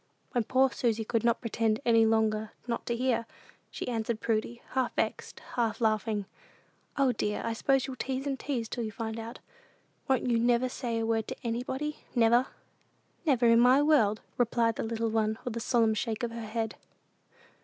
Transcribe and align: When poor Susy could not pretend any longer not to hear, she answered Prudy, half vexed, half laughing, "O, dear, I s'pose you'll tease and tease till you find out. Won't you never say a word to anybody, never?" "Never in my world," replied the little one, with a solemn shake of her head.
When 0.31 0.45
poor 0.45 0.71
Susy 0.71 1.05
could 1.05 1.23
not 1.23 1.41
pretend 1.41 1.79
any 1.85 2.07
longer 2.07 2.53
not 2.65 2.87
to 2.87 2.95
hear, 2.95 3.27
she 3.69 3.87
answered 3.87 4.19
Prudy, 4.19 4.63
half 4.71 4.95
vexed, 4.95 5.41
half 5.53 5.79
laughing, 5.79 6.25
"O, 6.97 7.11
dear, 7.11 7.43
I 7.45 7.53
s'pose 7.53 7.85
you'll 7.85 7.97
tease 7.97 8.25
and 8.25 8.39
tease 8.39 8.67
till 8.67 8.83
you 8.83 8.91
find 8.91 9.19
out. 9.19 9.37
Won't 10.07 10.25
you 10.27 10.39
never 10.39 10.69
say 10.69 10.97
a 10.97 11.05
word 11.05 11.27
to 11.27 11.35
anybody, 11.43 11.97
never?" 12.15 12.47
"Never 13.27 13.45
in 13.45 13.59
my 13.59 13.83
world," 13.83 14.21
replied 14.39 14.75
the 14.75 14.81
little 14.83 15.11
one, 15.11 15.37
with 15.45 15.55
a 15.55 15.59
solemn 15.59 15.93
shake 15.93 16.23
of 16.23 16.31
her 16.31 16.47
head. 16.47 16.77